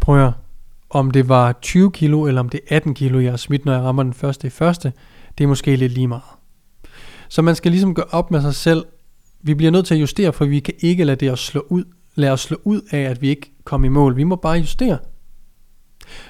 prøv 0.00 0.14
at 0.14 0.20
høre, 0.20 0.32
om 0.90 1.10
det 1.10 1.28
var 1.28 1.52
20 1.52 1.92
kilo, 1.92 2.26
eller 2.26 2.40
om 2.40 2.48
det 2.48 2.60
er 2.68 2.76
18 2.76 2.94
kilo, 2.94 3.20
jeg 3.20 3.32
har 3.32 3.36
smidt, 3.36 3.64
når 3.64 3.72
jeg 3.72 3.82
rammer 3.82 4.02
den 4.02 4.14
første 4.14 4.46
i 4.46 4.50
første, 4.50 4.92
det 5.38 5.44
er 5.44 5.48
måske 5.48 5.76
lidt 5.76 5.92
lige 5.92 6.08
meget. 6.08 6.22
Så 7.28 7.42
man 7.42 7.54
skal 7.54 7.70
ligesom 7.70 7.94
gøre 7.94 8.06
op 8.10 8.30
med 8.30 8.40
sig 8.40 8.54
selv. 8.54 8.84
Vi 9.42 9.54
bliver 9.54 9.70
nødt 9.70 9.86
til 9.86 9.94
at 9.94 10.00
justere, 10.00 10.32
for 10.32 10.44
vi 10.44 10.60
kan 10.60 10.74
ikke 10.78 11.04
lade 11.04 11.16
det 11.16 11.32
os 11.32 11.40
slå 11.40 11.66
ud, 11.68 11.84
lade 12.14 12.32
os 12.32 12.40
slå 12.40 12.56
ud 12.64 12.80
af, 12.90 13.00
at 13.00 13.22
vi 13.22 13.28
ikke 13.28 13.52
kommer 13.64 13.86
i 13.86 13.88
mål. 13.88 14.16
Vi 14.16 14.24
må 14.24 14.36
bare 14.36 14.58
justere. 14.58 14.98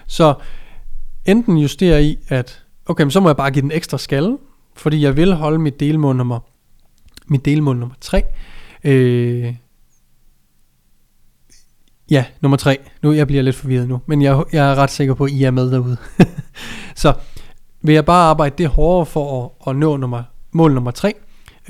Så 0.06 0.34
enten 1.26 1.58
justere 1.58 2.04
i, 2.04 2.18
at 2.28 2.64
okay, 2.86 3.02
men 3.04 3.10
så 3.10 3.20
må 3.20 3.28
jeg 3.28 3.36
bare 3.36 3.50
give 3.50 3.62
den 3.62 3.72
ekstra 3.72 3.98
skalle, 3.98 4.38
fordi 4.76 5.02
jeg 5.02 5.16
vil 5.16 5.34
holde 5.34 5.58
mit 5.58 5.80
delmål 5.80 6.16
nummer, 6.16 6.40
mit 7.26 7.44
delmål 7.44 7.76
nummer 7.76 7.94
3. 8.00 8.22
Øh, 8.84 9.54
Ja, 12.10 12.24
nummer 12.40 12.56
tre. 12.56 12.78
Nu 13.02 13.12
jeg 13.12 13.26
bliver 13.26 13.42
lidt 13.42 13.56
forvirret 13.56 13.88
nu, 13.88 14.00
men 14.06 14.22
jeg, 14.22 14.44
jeg 14.52 14.70
er 14.70 14.74
ret 14.74 14.90
sikker 14.90 15.14
på, 15.14 15.24
at 15.24 15.30
I 15.30 15.44
er 15.44 15.50
med 15.50 15.70
derude. 15.72 15.96
så 17.02 17.14
vil 17.82 17.94
jeg 17.94 18.04
bare 18.04 18.30
arbejde 18.30 18.54
det 18.58 18.68
hårdere 18.68 19.06
for 19.06 19.44
at, 19.44 19.70
at 19.70 19.76
nå 19.76 19.96
nummer, 19.96 20.22
mål 20.52 20.74
nummer 20.74 20.90
3, 20.90 21.14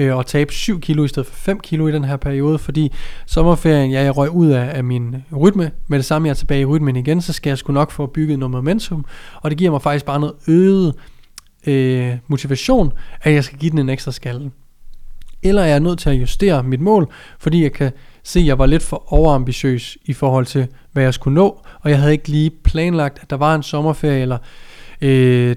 øh, 0.01 0.17
og 0.17 0.27
tabe 0.27 0.53
7 0.53 0.81
kilo 0.81 1.05
i 1.05 1.09
stedet 1.09 1.27
for 1.27 1.35
5 1.35 1.61
kilo 1.61 1.89
i 1.89 1.93
den 1.93 2.05
her 2.05 2.17
periode, 2.17 2.59
fordi 2.59 2.93
sommerferien, 3.27 3.91
ja, 3.91 4.03
jeg 4.03 4.17
røg 4.17 4.31
ud 4.31 4.49
af, 4.49 4.77
af 4.77 4.85
min 4.85 5.17
rytme, 5.37 5.71
med 5.89 5.99
det 5.99 6.05
samme 6.05 6.29
jeg 6.29 6.31
er 6.31 6.37
tilbage 6.37 6.61
i 6.61 6.65
rytmen 6.65 6.97
igen, 6.97 7.21
så 7.21 7.33
skal 7.33 7.51
jeg 7.51 7.59
sgu 7.59 7.73
nok 7.73 7.91
få 7.91 8.07
bygget 8.07 8.39
noget 8.39 8.51
momentum, 8.51 9.05
og 9.35 9.51
det 9.51 9.59
giver 9.59 9.71
mig 9.71 9.83
faktisk 9.83 10.05
bare 10.05 10.21
noget 10.21 10.35
øget 10.49 10.95
øh, 11.67 12.17
motivation, 12.29 12.93
at 13.23 13.33
jeg 13.33 13.45
skal 13.45 13.59
give 13.59 13.71
den 13.71 13.79
en 13.79 13.89
ekstra 13.89 14.13
skalle. 14.13 14.51
Eller 15.43 15.63
er 15.63 15.67
jeg 15.67 15.81
nødt 15.81 15.99
til 15.99 16.11
at 16.11 16.17
justere 16.17 16.63
mit 16.63 16.81
mål, 16.81 17.13
fordi 17.39 17.63
jeg 17.63 17.73
kan 17.73 17.93
se, 18.25 18.41
at 18.41 18.47
jeg 18.47 18.59
var 18.59 18.67
lidt 18.67 18.83
for 18.83 19.13
overambitiøs 19.13 19.99
i 20.05 20.13
forhold 20.13 20.47
til, 20.47 20.67
hvad 20.93 21.03
jeg 21.03 21.15
skulle 21.15 21.35
nå, 21.35 21.61
og 21.81 21.91
jeg 21.91 21.99
havde 21.99 22.13
ikke 22.13 22.29
lige 22.29 22.51
planlagt, 22.65 23.19
at 23.23 23.31
der 23.31 23.37
var 23.37 23.55
en 23.55 23.63
sommerferie, 23.63 24.21
eller 24.21 24.39
øh, 25.01 25.57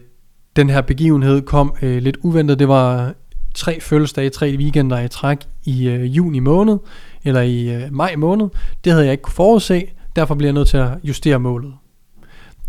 den 0.55 0.69
her 0.69 0.81
begivenhed 0.81 1.41
kom 1.41 1.73
øh, 1.81 2.01
lidt 2.01 2.17
uventet. 2.21 2.59
Det 2.59 2.67
var 2.67 3.13
tre 3.53 3.79
fødselsdage, 3.81 4.29
tre 4.29 4.55
weekender 4.57 4.99
i 4.99 5.07
træk 5.07 5.37
i 5.63 5.87
øh, 5.87 6.17
juni 6.17 6.39
måned, 6.39 6.77
eller 7.23 7.41
i 7.41 7.69
øh, 7.69 7.93
maj 7.93 8.15
måned. 8.15 8.49
Det 8.83 8.91
havde 8.91 9.05
jeg 9.05 9.11
ikke 9.11 9.21
kunne 9.21 9.33
forudse, 9.33 9.87
derfor 10.15 10.35
bliver 10.35 10.47
jeg 10.47 10.53
nødt 10.53 10.67
til 10.67 10.77
at 10.77 10.89
justere 11.03 11.39
målet. 11.39 11.73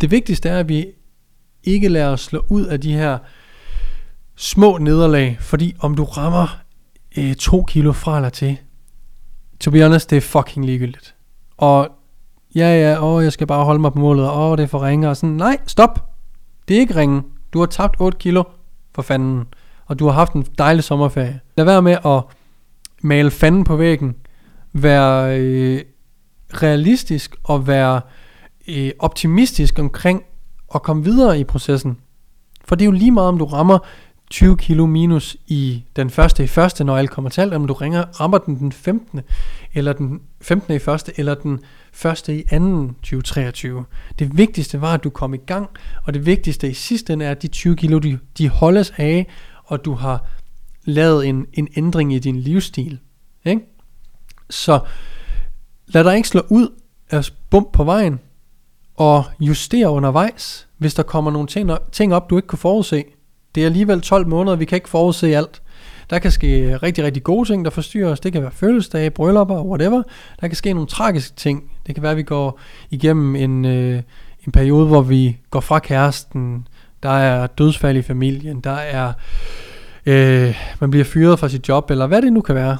Det 0.00 0.10
vigtigste 0.10 0.48
er, 0.48 0.58
at 0.58 0.68
vi 0.68 0.86
ikke 1.64 1.88
lader 1.88 2.08
os 2.08 2.20
slå 2.20 2.44
ud 2.48 2.64
af 2.64 2.80
de 2.80 2.92
her 2.92 3.18
små 4.36 4.78
nederlag, 4.78 5.36
fordi 5.40 5.76
om 5.78 5.94
du 5.94 6.04
rammer 6.04 6.60
øh, 7.18 7.34
to 7.34 7.62
kilo 7.62 7.92
fra 7.92 8.16
eller 8.16 8.28
til, 8.28 8.56
to 9.60 9.70
be 9.70 9.82
honest, 9.82 10.10
det 10.10 10.16
er 10.16 10.20
fucking 10.20 10.66
ligegyldigt. 10.66 11.14
Og 11.56 11.88
ja, 12.54 12.80
ja, 12.80 13.04
åh, 13.04 13.24
jeg 13.24 13.32
skal 13.32 13.46
bare 13.46 13.64
holde 13.64 13.80
mig 13.80 13.92
på 13.92 13.98
målet, 13.98 14.30
og 14.30 14.50
åh, 14.50 14.56
det 14.56 14.62
er 14.62 14.66
for 14.66 14.86
ringe, 14.86 15.08
og 15.08 15.16
sådan, 15.16 15.36
nej, 15.36 15.58
stop. 15.66 16.10
Det 16.68 16.76
er 16.76 16.80
ikke 16.80 16.96
ringe. 16.96 17.22
Du 17.52 17.58
har 17.58 17.66
tabt 17.66 18.00
8 18.00 18.18
kilo, 18.18 18.42
for 18.94 19.02
fanden. 19.02 19.44
Og 19.86 19.98
du 19.98 20.04
har 20.04 20.12
haft 20.12 20.32
en 20.32 20.46
dejlig 20.58 20.84
sommerferie. 20.84 21.40
Lad 21.56 21.64
være 21.64 21.82
med 21.82 21.96
at 22.04 22.22
male 23.02 23.30
fanden 23.30 23.64
på 23.64 23.76
væggen. 23.76 24.14
Vær 24.72 25.26
øh, 25.30 25.80
realistisk 26.62 27.36
og 27.44 27.66
være 27.66 28.00
øh, 28.68 28.90
optimistisk 28.98 29.78
omkring 29.78 30.22
at 30.74 30.82
komme 30.82 31.04
videre 31.04 31.40
i 31.40 31.44
processen. 31.44 31.98
For 32.64 32.74
det 32.74 32.82
er 32.82 32.86
jo 32.86 32.92
lige 32.92 33.10
meget, 33.10 33.28
om 33.28 33.38
du 33.38 33.44
rammer 33.44 33.78
20 34.30 34.56
kilo 34.56 34.86
minus 34.86 35.36
i 35.46 35.84
den 35.96 36.10
første 36.10 36.44
i 36.44 36.46
første, 36.46 36.84
når 36.84 36.96
alt 36.96 37.10
kommer 37.10 37.30
til 37.30 37.40
alt, 37.40 37.54
om 37.54 37.66
du 37.66 37.72
ringer, 37.72 38.04
rammer 38.20 38.38
den 38.38 38.58
den 38.58 38.72
15. 38.72 39.20
eller 39.74 39.92
den 39.92 40.20
15. 40.40 40.74
i 40.74 40.78
første, 40.78 41.12
eller 41.16 41.34
den 41.34 41.60
første 41.92 42.38
i 42.38 42.44
anden 42.50 42.88
2023. 42.88 43.84
Det 44.18 44.38
vigtigste 44.38 44.80
var, 44.80 44.94
at 44.94 45.04
du 45.04 45.10
kom 45.10 45.34
i 45.34 45.36
gang, 45.36 45.68
og 46.04 46.14
det 46.14 46.26
vigtigste 46.26 46.70
i 46.70 46.74
sidste 46.74 47.12
ende 47.12 47.24
er, 47.24 47.30
at 47.30 47.42
de 47.42 47.48
20 47.48 47.76
kilo, 47.76 47.98
de, 47.98 48.18
de 48.38 48.48
holdes 48.48 48.92
af, 48.96 49.26
og 49.64 49.84
du 49.84 49.94
har 49.94 50.24
lavet 50.84 51.26
en, 51.26 51.46
en 51.52 51.68
ændring 51.76 52.14
i 52.14 52.18
din 52.18 52.40
livsstil. 52.40 52.98
Ikke? 53.44 53.62
Så 54.50 54.80
lad 55.86 56.04
dig 56.04 56.16
ikke 56.16 56.28
slå 56.28 56.42
ud 56.48 56.68
af 57.10 57.24
bump 57.50 57.72
på 57.72 57.84
vejen, 57.84 58.20
og 58.94 59.24
justere 59.40 59.90
undervejs, 59.90 60.68
hvis 60.78 60.94
der 60.94 61.02
kommer 61.02 61.30
nogle 61.30 61.48
ting, 61.48 61.70
ting 61.92 62.14
op, 62.14 62.30
du 62.30 62.36
ikke 62.36 62.48
kunne 62.48 62.58
forudse. 62.58 63.04
Det 63.54 63.60
er 63.60 63.66
alligevel 63.66 64.00
12 64.00 64.26
måneder, 64.26 64.56
vi 64.56 64.64
kan 64.64 64.76
ikke 64.76 64.88
forudse 64.88 65.36
alt. 65.36 65.62
Der 66.10 66.18
kan 66.18 66.30
ske 66.30 66.76
rigtig, 66.76 67.04
rigtig 67.04 67.22
gode 67.22 67.48
ting, 67.48 67.64
der 67.64 67.70
forstyrrer 67.70 68.10
os. 68.10 68.20
Det 68.20 68.32
kan 68.32 68.42
være 68.42 68.50
fødselsdage, 68.50 69.10
bryllupper, 69.10 69.62
whatever. 69.62 70.02
Der 70.40 70.48
kan 70.48 70.56
ske 70.56 70.72
nogle 70.72 70.86
tragiske 70.86 71.36
ting. 71.36 71.70
Det 71.86 71.94
kan 71.94 72.02
være, 72.02 72.10
at 72.10 72.16
vi 72.16 72.22
går 72.22 72.60
igennem 72.90 73.36
en, 73.36 73.64
øh, 73.64 74.02
en 74.46 74.52
periode, 74.52 74.86
hvor 74.86 75.02
vi 75.02 75.38
går 75.50 75.60
fra 75.60 75.78
kæresten. 75.78 76.68
Der 77.04 77.10
er 77.10 77.46
dødsfald 77.46 77.96
i 77.96 78.02
familien. 78.02 78.60
Der 78.60 78.70
er, 78.70 79.12
øh, 80.06 80.56
man 80.80 80.90
bliver 80.90 81.04
fyret 81.04 81.38
fra 81.38 81.48
sit 81.48 81.68
job, 81.68 81.90
eller 81.90 82.06
hvad 82.06 82.22
det 82.22 82.32
nu 82.32 82.40
kan 82.40 82.54
være. 82.54 82.78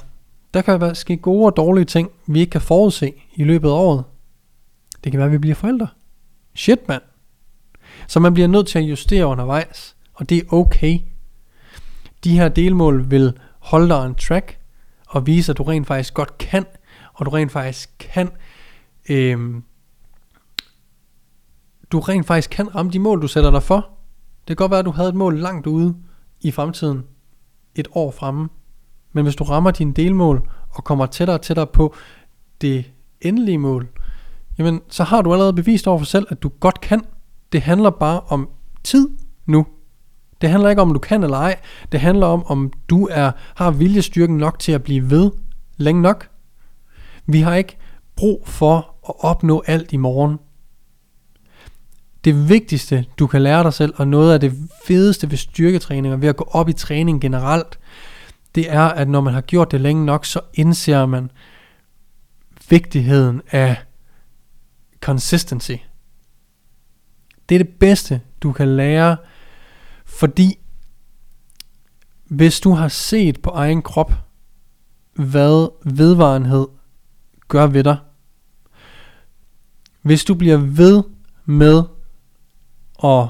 Der 0.55 0.63
kan 0.63 0.81
være, 0.81 0.95
ske 0.95 1.17
gode 1.17 1.47
og 1.47 1.57
dårlige 1.57 1.85
ting, 1.85 2.11
vi 2.27 2.41
ikke 2.41 2.51
kan 2.51 2.61
forudse 2.61 3.13
i 3.35 3.45
løbet 3.45 3.69
af 3.69 3.73
året. 3.73 4.05
Det 5.05 5.13
kan 5.13 5.19
være, 5.19 5.27
at 5.27 5.33
vi 5.33 5.39
bliver 5.39 5.55
forældre. 5.55 5.89
Shit, 6.55 6.89
mand. 6.89 7.03
Så 8.07 8.21
man 8.21 8.35
bliver 8.35 8.49
nødt 8.49 8.67
til 8.67 8.79
at 8.79 8.85
justere 8.85 9.27
undervejs. 9.27 9.97
Og 10.15 10.29
det 10.29 10.39
er 10.39 10.53
okay. 10.53 10.99
De 12.25 12.39
her 12.39 12.49
delmål 12.49 13.11
vil 13.11 13.39
holde 13.59 13.89
dig 13.89 14.07
en 14.07 14.15
track, 14.15 14.59
og 15.07 15.27
vise, 15.27 15.53
at 15.53 15.59
du 15.59 15.63
rent 15.63 15.87
faktisk 15.87 16.15
godt 16.15 16.39
kan, 16.39 16.67
og 17.15 17.27
du 17.27 17.31
rent 17.31 17.53
faktisk 17.53 17.91
kan, 17.99 18.31
øh, 19.09 19.55
du 21.93 22.01
rent 22.01 22.27
faktisk 22.27 22.51
kan 22.51 22.75
ramme 22.75 22.93
de 22.93 22.99
mål, 22.99 23.23
du 23.23 23.29
sætter 23.29 23.51
dig 23.51 23.63
for. 23.63 23.91
Det 24.49 24.57
kan 24.57 24.57
godt 24.57 24.71
være, 24.71 24.79
at 24.79 24.85
du 24.85 24.91
havde 24.91 25.09
et 25.09 25.15
mål 25.15 25.39
langt 25.39 25.67
ude 25.67 25.97
i 26.41 26.51
fremtiden, 26.51 27.05
et 27.75 27.89
år 27.93 28.11
fremme. 28.11 28.49
Men 29.13 29.25
hvis 29.25 29.37
du 29.37 29.45
rammer 29.45 29.71
dine 29.71 29.93
delmål, 29.93 30.51
og 30.71 30.85
kommer 30.85 31.07
tættere 31.07 31.37
og 31.37 31.43
tættere 31.43 31.67
på 31.67 31.95
det 32.61 32.93
endelige 33.21 33.59
mål, 33.59 33.89
jamen 34.59 34.81
så 34.89 35.05
har 35.05 35.23
du 35.23 35.33
allerede 35.33 35.53
bevist 35.53 35.87
over 35.87 35.99
for 35.99 36.07
selv, 36.07 36.27
at 36.31 36.43
du 36.43 36.49
godt 36.49 36.81
kan. 36.81 37.05
Det 37.53 37.63
handler 37.63 37.91
bare 37.91 38.21
om 38.21 38.49
tid 38.85 39.09
nu. 39.47 39.67
Det 40.41 40.51
handler 40.51 40.71
ikke 40.71 40.83
om, 40.83 40.89
om 40.89 40.95
du 40.95 41.01
kan 41.01 41.25
eller 41.25 41.37
ej. 41.37 41.61
Det 41.93 42.01
handler 42.01 42.27
om, 42.27 42.45
om 42.47 42.73
du 42.89 43.09
er 43.11 43.31
har 43.55 43.71
viljestyrken 43.71 44.37
nok 44.37 44.59
til 44.59 44.73
at 44.73 44.83
blive 44.83 45.11
ved 45.11 45.31
længe 45.77 46.03
nok. 46.03 46.29
Vi 47.27 47.41
har 47.41 47.55
ikke 47.55 47.77
brug 48.17 48.49
for 48.49 48.77
at 49.09 49.15
opnå 49.19 49.63
alt 49.67 49.93
i 49.93 49.97
morgen. 49.97 50.39
Det 52.25 52.49
vigtigste, 52.49 53.07
du 53.19 53.27
kan 53.27 53.43
lære 53.43 53.63
dig 53.63 53.73
selv, 53.73 53.95
og 53.97 54.09
noget 54.09 54.33
af 54.33 54.41
det 54.41 54.53
fedeste 54.87 55.31
ved 55.31 55.37
styrketræning 55.39 56.15
og 56.15 56.23
ved 56.23 56.29
at 56.29 56.37
gå 56.37 56.49
op 56.51 56.69
i 56.69 56.73
træning 56.73 57.21
generelt, 57.21 57.79
det 58.55 58.71
er, 58.71 58.83
at 58.83 59.09
når 59.09 59.21
man 59.21 59.35
har 59.35 59.41
gjort 59.41 59.73
det 59.73 59.81
længe 59.81 60.05
nok, 60.05 60.25
så 60.25 60.41
indser 60.55 61.07
man 61.07 61.31
vigtigheden 62.69 63.43
af 63.51 63.77
consistency. 65.01 65.73
Det 67.49 67.55
er 67.55 67.59
det 67.59 67.75
bedste, 67.81 68.21
du 68.43 68.53
kan 68.53 68.77
lære 68.77 69.17
fordi 70.05 70.59
hvis 72.25 72.61
du 72.61 72.73
har 72.73 72.89
set 72.89 73.43
på 73.43 73.51
egen 73.51 73.83
krop, 73.83 74.13
hvad 75.13 75.69
vedvarenhed 75.85 76.67
gør 77.49 77.67
ved 77.67 77.85
dig, 77.85 77.97
hvis 80.03 80.25
du 80.25 80.35
bliver 80.35 80.57
ved 80.57 81.03
med 81.45 81.83
at 83.05 83.27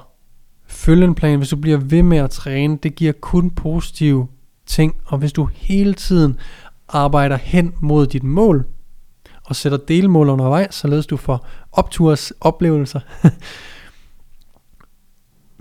følge 0.67 1.05
en 1.05 1.15
plan, 1.15 1.39
hvis 1.39 1.49
du 1.49 1.57
bliver 1.57 1.79
ved 1.79 2.03
med 2.03 2.19
at 2.19 2.31
træne, 2.31 2.79
det 2.83 2.95
giver 2.95 3.13
kun 3.13 3.51
positive 3.51 4.27
ting, 4.67 4.97
og 5.05 5.19
hvis 5.19 5.33
du 5.33 5.49
hele 5.53 5.95
tiden 5.95 6.37
arbejder 6.89 7.37
hen 7.37 7.75
mod 7.81 8.07
dit 8.07 8.23
mål, 8.23 8.67
og 9.45 9.57
sætter 9.57 9.79
delmål 9.79 10.29
undervejs, 10.29 10.75
således 10.75 11.07
du 11.07 11.17
får 11.17 11.47
opturs 11.73 12.33
oplevelser, 12.41 13.01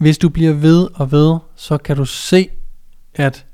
hvis 0.04 0.18
du 0.18 0.30
bliver 0.30 0.54
ved 0.54 0.88
og 0.94 1.12
ved, 1.12 1.38
så 1.56 1.78
kan 1.78 1.98
du 1.98 2.06
se, 2.06 2.50
at 3.16 3.46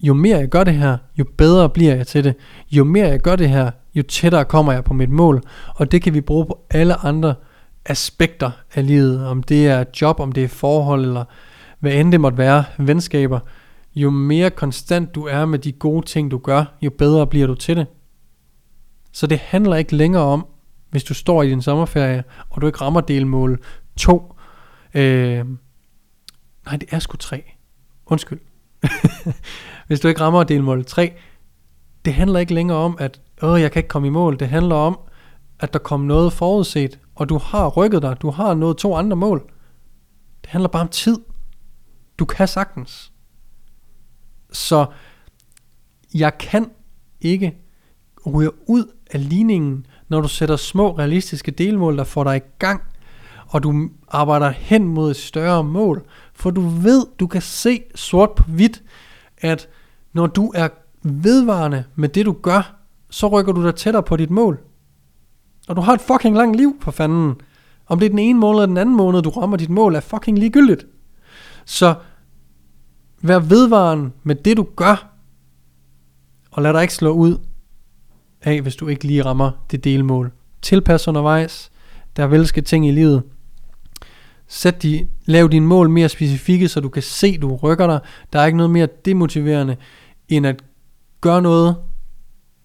jo 0.00 0.14
mere 0.14 0.38
jeg 0.38 0.48
gør 0.48 0.64
det 0.64 0.74
her, 0.74 0.96
jo 1.18 1.24
bedre 1.36 1.68
bliver 1.68 1.94
jeg 1.94 2.06
til 2.06 2.24
det. 2.24 2.34
Jo 2.70 2.84
mere 2.84 3.08
jeg 3.08 3.20
gør 3.20 3.36
det 3.36 3.48
her, 3.48 3.70
jo 3.94 4.02
tættere 4.02 4.44
kommer 4.44 4.72
jeg 4.72 4.84
på 4.84 4.94
mit 4.94 5.10
mål. 5.10 5.42
Og 5.74 5.92
det 5.92 6.02
kan 6.02 6.14
vi 6.14 6.20
bruge 6.20 6.46
på 6.46 6.66
alle 6.70 6.94
andre 6.94 7.34
aspekter 7.86 8.50
af 8.74 8.86
livet. 8.86 9.26
Om 9.26 9.42
det 9.42 9.66
er 9.66 9.84
job, 10.00 10.20
om 10.20 10.32
det 10.32 10.44
er 10.44 10.48
forhold, 10.48 11.04
eller 11.04 11.24
hvad 11.80 11.92
end 11.92 12.12
det 12.12 12.20
måtte 12.20 12.38
være, 12.38 12.64
venskaber. 12.78 13.40
Jo 13.94 14.10
mere 14.10 14.50
konstant 14.50 15.14
du 15.14 15.26
er 15.26 15.44
med 15.44 15.58
de 15.58 15.72
gode 15.72 16.06
ting, 16.06 16.30
du 16.30 16.38
gør, 16.38 16.64
jo 16.82 16.90
bedre 16.98 17.26
bliver 17.26 17.46
du 17.46 17.54
til 17.54 17.76
det. 17.76 17.86
Så 19.12 19.26
det 19.26 19.38
handler 19.38 19.76
ikke 19.76 19.96
længere 19.96 20.22
om, 20.22 20.46
hvis 20.90 21.04
du 21.04 21.14
står 21.14 21.42
i 21.42 21.50
din 21.50 21.62
sommerferie, 21.62 22.24
og 22.50 22.62
du 22.62 22.66
ikke 22.66 22.80
rammer 22.80 23.00
delmål 23.00 23.60
2, 23.96 24.34
øh, 24.94 25.44
Nej, 26.66 26.76
det 26.76 26.88
er 26.90 26.98
sgu 26.98 27.16
3. 27.16 27.44
Undskyld. 28.06 28.40
Hvis 29.86 30.00
du 30.00 30.08
ikke 30.08 30.20
rammer 30.20 30.44
delmål 30.44 30.84
3, 30.84 31.12
det 32.04 32.14
handler 32.14 32.40
ikke 32.40 32.54
længere 32.54 32.78
om, 32.78 32.96
at 33.00 33.20
Åh, 33.42 33.60
jeg 33.60 33.72
kan 33.72 33.80
ikke 33.80 33.88
komme 33.88 34.08
i 34.08 34.10
mål. 34.10 34.38
Det 34.38 34.48
handler 34.48 34.74
om, 34.74 34.98
at 35.60 35.72
der 35.72 35.78
kom 35.78 36.00
noget 36.00 36.32
forudset, 36.32 36.98
og 37.14 37.28
du 37.28 37.38
har 37.38 37.68
rykket 37.68 38.02
dig. 38.02 38.16
Du 38.22 38.30
har 38.30 38.54
nået 38.54 38.76
to 38.76 38.96
andre 38.96 39.16
mål. 39.16 39.50
Det 40.42 40.50
handler 40.50 40.68
bare 40.68 40.82
om 40.82 40.88
tid. 40.88 41.18
Du 42.18 42.24
kan 42.24 42.48
sagtens. 42.48 43.12
Så 44.52 44.86
jeg 46.14 46.38
kan 46.38 46.70
ikke 47.20 47.56
ryge 48.26 48.68
ud 48.68 48.84
af 49.10 49.28
ligningen, 49.28 49.86
når 50.08 50.20
du 50.20 50.28
sætter 50.28 50.56
små 50.56 50.98
realistiske 50.98 51.50
delmål, 51.50 51.98
der 51.98 52.04
får 52.04 52.24
dig 52.24 52.36
i 52.36 52.48
gang, 52.58 52.82
og 53.46 53.62
du 53.62 53.90
arbejder 54.08 54.50
hen 54.50 54.84
mod 54.84 55.10
et 55.10 55.16
større 55.16 55.64
mål, 55.64 56.06
for 56.34 56.50
du 56.50 56.60
ved, 56.60 57.06
du 57.20 57.26
kan 57.26 57.42
se 57.42 57.82
sort 57.94 58.30
på 58.30 58.44
hvidt, 58.50 58.82
at 59.38 59.68
når 60.12 60.26
du 60.26 60.52
er 60.54 60.68
vedvarende 61.02 61.84
med 61.94 62.08
det 62.08 62.26
du 62.26 62.32
gør, 62.32 62.76
så 63.10 63.28
rykker 63.28 63.52
du 63.52 63.64
dig 63.64 63.74
tættere 63.74 64.02
på 64.02 64.16
dit 64.16 64.30
mål. 64.30 64.60
Og 65.68 65.76
du 65.76 65.80
har 65.80 65.94
et 65.94 66.00
fucking 66.00 66.36
langt 66.36 66.56
liv, 66.56 66.76
for 66.80 66.90
fanden. 66.90 67.34
Om 67.86 67.98
det 67.98 68.06
er 68.06 68.10
den 68.10 68.18
ene 68.18 68.38
måned 68.38 68.58
eller 68.58 68.66
den 68.66 68.76
anden 68.76 68.96
måned, 68.96 69.22
du 69.22 69.30
rammer 69.30 69.56
dit 69.56 69.70
mål, 69.70 69.94
er 69.94 70.00
fucking 70.00 70.38
ligegyldigt. 70.38 70.86
Så 71.64 71.94
vær 73.22 73.38
vedvarende 73.38 74.10
med 74.22 74.34
det 74.34 74.56
du 74.56 74.66
gør, 74.76 75.10
og 76.50 76.62
lad 76.62 76.72
dig 76.72 76.82
ikke 76.82 76.94
slå 76.94 77.10
ud 77.10 77.38
af, 78.42 78.62
hvis 78.62 78.76
du 78.76 78.88
ikke 78.88 79.04
lige 79.04 79.24
rammer 79.24 79.50
det 79.70 79.84
delmål. 79.84 80.32
Tilpas 80.62 81.08
undervejs. 81.08 81.70
Der 82.16 82.26
vil 82.26 82.46
ske 82.46 82.60
ting 82.60 82.88
i 82.88 82.90
livet. 82.90 83.22
Sæt 84.48 84.82
de, 84.82 85.08
lav 85.26 85.48
dine 85.48 85.66
mål 85.66 85.90
mere 85.90 86.08
specifikke, 86.08 86.68
så 86.68 86.80
du 86.80 86.88
kan 86.88 87.02
se, 87.02 87.38
du 87.38 87.56
rykker 87.56 87.86
dig. 87.86 88.00
Der 88.32 88.40
er 88.40 88.46
ikke 88.46 88.56
noget 88.56 88.70
mere 88.70 88.88
demotiverende, 89.04 89.76
end 90.28 90.46
at 90.46 90.64
gøre 91.20 91.42
noget, 91.42 91.76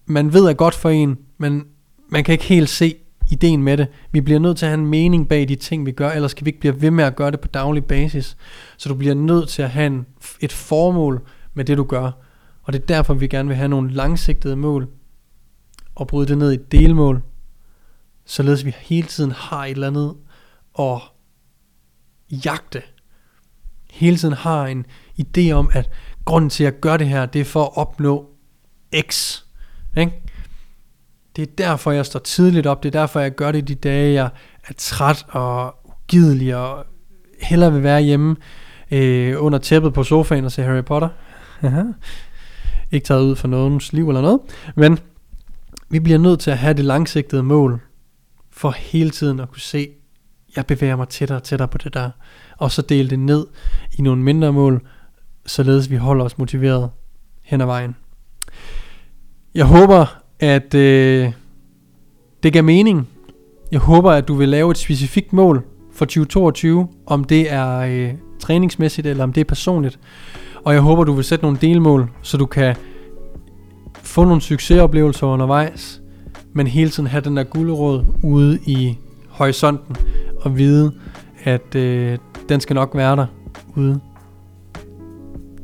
man 0.06 0.32
ved 0.32 0.44
er 0.44 0.52
godt 0.52 0.74
for 0.74 0.88
en, 0.88 1.18
men 1.38 1.64
man 2.10 2.24
kan 2.24 2.32
ikke 2.32 2.44
helt 2.44 2.68
se 2.68 2.96
ideen 3.30 3.62
med 3.62 3.76
det. 3.76 3.88
Vi 4.12 4.20
bliver 4.20 4.40
nødt 4.40 4.58
til 4.58 4.66
at 4.66 4.70
have 4.70 4.80
en 4.80 4.86
mening 4.86 5.28
bag 5.28 5.48
de 5.48 5.56
ting, 5.56 5.86
vi 5.86 5.92
gør, 5.92 6.10
ellers 6.10 6.34
kan 6.34 6.44
vi 6.44 6.48
ikke 6.48 6.60
blive 6.60 6.82
ved 6.82 6.90
med 6.90 7.04
at 7.04 7.16
gøre 7.16 7.30
det 7.30 7.40
på 7.40 7.48
daglig 7.48 7.84
basis. 7.84 8.36
Så 8.76 8.88
du 8.88 8.94
bliver 8.94 9.14
nødt 9.14 9.48
til 9.48 9.62
at 9.62 9.70
have 9.70 9.86
en, 9.86 10.06
et 10.40 10.52
formål 10.52 11.28
med 11.54 11.64
det, 11.64 11.78
du 11.78 11.84
gør. 11.84 12.10
Og 12.62 12.72
det 12.72 12.82
er 12.82 12.86
derfor, 12.86 13.14
vi 13.14 13.26
gerne 13.26 13.48
vil 13.48 13.56
have 13.56 13.68
nogle 13.68 13.92
langsigtede 13.92 14.56
mål, 14.56 14.88
og 15.94 16.06
bryde 16.06 16.28
det 16.28 16.38
ned 16.38 16.52
i 16.52 16.56
delmål, 16.56 17.22
således 18.24 18.64
vi 18.64 18.74
hele 18.80 19.08
tiden 19.08 19.30
har 19.30 19.64
et 19.64 19.70
eller 19.70 19.86
andet 19.86 20.14
at 20.78 21.00
jagte. 22.44 22.82
Hele 23.90 24.16
tiden 24.16 24.34
har 24.34 24.66
en 24.66 24.86
idé 25.20 25.50
om, 25.50 25.70
at 25.72 25.90
grunden 26.24 26.50
til 26.50 26.64
at 26.64 26.80
gøre 26.80 26.98
det 26.98 27.08
her, 27.08 27.26
det 27.26 27.40
er 27.40 27.44
for 27.44 27.64
at 27.64 27.76
opnå 27.76 28.30
X. 29.00 29.38
Ikke? 29.96 30.22
Det 31.36 31.42
er 31.42 31.52
derfor, 31.58 31.90
jeg 31.90 32.06
står 32.06 32.20
tidligt 32.20 32.66
op. 32.66 32.82
Det 32.82 32.94
er 32.94 33.00
derfor, 33.00 33.20
jeg 33.20 33.34
gør 33.34 33.52
det 33.52 33.68
de 33.68 33.74
dage, 33.74 34.14
jeg 34.14 34.30
er 34.68 34.72
træt 34.76 35.26
og 35.28 35.74
ugidelig 35.84 36.56
og 36.56 36.84
hellere 37.42 37.72
vil 37.72 37.82
være 37.82 38.00
hjemme 38.00 38.36
øh, 38.90 39.44
under 39.44 39.58
tæppet 39.58 39.94
på 39.94 40.04
sofaen 40.04 40.44
og 40.44 40.52
se 40.52 40.62
Harry 40.62 40.84
Potter. 40.84 41.08
Ikke 42.92 43.04
taget 43.04 43.22
ud 43.22 43.36
for 43.36 43.48
nogens 43.48 43.92
liv 43.92 44.08
eller 44.08 44.20
noget. 44.20 44.40
Men 44.76 44.98
vi 45.90 46.00
bliver 46.00 46.18
nødt 46.18 46.40
til 46.40 46.50
at 46.50 46.58
have 46.58 46.74
det 46.74 46.84
langsigtede 46.84 47.42
mål 47.42 47.80
for 48.50 48.70
hele 48.70 49.10
tiden 49.10 49.40
at 49.40 49.50
kunne 49.50 49.60
se, 49.60 49.88
jeg 50.56 50.66
bevæger 50.66 50.96
mig 50.96 51.08
tættere 51.08 51.38
og 51.38 51.42
tættere 51.42 51.68
på 51.68 51.78
det 51.78 51.94
der. 51.94 52.10
Og 52.56 52.70
så 52.70 52.82
dele 52.82 53.10
det 53.10 53.18
ned 53.18 53.46
i 53.98 54.02
nogle 54.02 54.22
mindre 54.22 54.52
mål, 54.52 54.88
således 55.46 55.90
vi 55.90 55.96
holder 55.96 56.24
os 56.24 56.38
motiveret 56.38 56.90
hen 57.42 57.60
ad 57.60 57.66
vejen. 57.66 57.96
Jeg 59.54 59.66
håber, 59.66 60.19
at 60.40 60.74
øh, 60.74 61.32
det 62.42 62.52
gav 62.52 62.64
mening. 62.64 63.08
Jeg 63.72 63.80
håber, 63.80 64.10
at 64.10 64.28
du 64.28 64.34
vil 64.34 64.48
lave 64.48 64.70
et 64.70 64.78
specifikt 64.78 65.32
mål 65.32 65.64
for 65.92 66.04
2022, 66.04 66.88
om 67.06 67.24
det 67.24 67.52
er 67.52 67.78
øh, 67.78 68.14
træningsmæssigt 68.40 69.06
eller 69.06 69.24
om 69.24 69.32
det 69.32 69.40
er 69.40 69.44
personligt. 69.44 69.98
Og 70.64 70.74
jeg 70.74 70.82
håber, 70.82 71.04
du 71.04 71.12
vil 71.12 71.24
sætte 71.24 71.44
nogle 71.44 71.58
delmål, 71.60 72.10
så 72.22 72.36
du 72.36 72.46
kan 72.46 72.76
få 73.94 74.24
nogle 74.24 74.40
succesoplevelser 74.40 75.26
undervejs, 75.26 76.02
men 76.52 76.66
hele 76.66 76.90
tiden 76.90 77.06
have 77.06 77.20
den 77.20 77.36
der 77.36 77.44
guldråd 77.44 78.04
ude 78.22 78.58
i 78.66 78.98
horisonten 79.28 79.96
og 80.40 80.58
vide, 80.58 80.92
at 81.44 81.74
øh, 81.74 82.18
den 82.48 82.60
skal 82.60 82.74
nok 82.74 82.90
være 82.94 83.16
der 83.16 83.26
ude. 83.76 84.00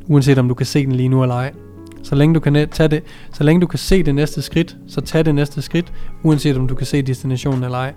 Uanset 0.07 0.37
om 0.37 0.47
du 0.47 0.53
kan 0.53 0.65
se 0.65 0.85
den 0.85 0.91
lige 0.91 1.09
nu 1.09 1.21
eller 1.21 1.35
ej. 1.35 1.53
Så 2.07 2.15
længe 2.15 2.35
du 2.35 2.39
kan 2.39 2.69
tage 2.69 2.87
det, 2.87 3.03
så 3.33 3.43
længe 3.43 3.61
du 3.61 3.67
kan 3.67 3.79
se 3.79 4.03
det 4.03 4.15
næste 4.15 4.41
skridt, 4.41 4.77
så 4.87 5.01
tag 5.01 5.25
det 5.25 5.35
næste 5.35 5.61
skridt, 5.61 5.93
uanset 6.23 6.57
om 6.57 6.67
du 6.67 6.75
kan 6.75 6.87
se 6.87 7.01
destinationen 7.01 7.63
eller 7.63 7.77
ej. 7.77 7.93